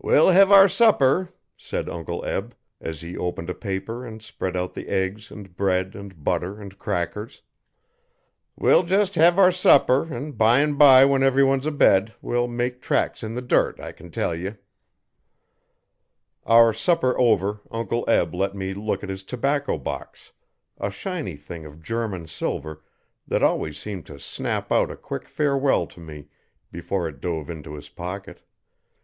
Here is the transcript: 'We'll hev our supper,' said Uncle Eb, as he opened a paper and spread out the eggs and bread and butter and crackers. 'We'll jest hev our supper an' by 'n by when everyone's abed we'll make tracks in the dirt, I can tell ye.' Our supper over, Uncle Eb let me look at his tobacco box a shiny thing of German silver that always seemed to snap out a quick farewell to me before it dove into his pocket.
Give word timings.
'We'll 0.00 0.30
hev 0.30 0.52
our 0.52 0.68
supper,' 0.68 1.30
said 1.56 1.88
Uncle 1.88 2.24
Eb, 2.24 2.54
as 2.80 3.00
he 3.00 3.16
opened 3.18 3.50
a 3.50 3.52
paper 3.54 4.06
and 4.06 4.22
spread 4.22 4.56
out 4.56 4.74
the 4.74 4.86
eggs 4.86 5.28
and 5.32 5.56
bread 5.56 5.96
and 5.96 6.22
butter 6.22 6.60
and 6.60 6.78
crackers. 6.78 7.42
'We'll 8.54 8.84
jest 8.84 9.16
hev 9.16 9.40
our 9.40 9.50
supper 9.50 10.06
an' 10.14 10.30
by 10.30 10.60
'n 10.60 10.74
by 10.74 11.04
when 11.04 11.24
everyone's 11.24 11.66
abed 11.66 12.14
we'll 12.22 12.46
make 12.46 12.80
tracks 12.80 13.24
in 13.24 13.34
the 13.34 13.42
dirt, 13.42 13.80
I 13.80 13.90
can 13.90 14.12
tell 14.12 14.36
ye.' 14.36 14.54
Our 16.44 16.72
supper 16.72 17.18
over, 17.18 17.58
Uncle 17.68 18.04
Eb 18.06 18.36
let 18.36 18.54
me 18.54 18.72
look 18.72 19.02
at 19.02 19.08
his 19.10 19.24
tobacco 19.24 19.78
box 19.78 20.30
a 20.78 20.92
shiny 20.92 21.34
thing 21.34 21.64
of 21.66 21.82
German 21.82 22.28
silver 22.28 22.84
that 23.26 23.42
always 23.42 23.76
seemed 23.80 24.06
to 24.06 24.20
snap 24.20 24.70
out 24.70 24.92
a 24.92 24.96
quick 24.96 25.26
farewell 25.26 25.88
to 25.88 25.98
me 25.98 26.28
before 26.70 27.08
it 27.08 27.20
dove 27.20 27.50
into 27.50 27.74
his 27.74 27.88
pocket. 27.88 28.42